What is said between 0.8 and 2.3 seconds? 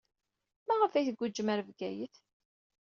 ay tguǧǧem ɣer Bgayet?